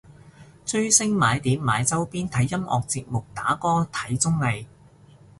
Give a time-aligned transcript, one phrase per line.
[0.65, 4.65] 追星買碟買周邊睇音樂節目打歌睇綜藝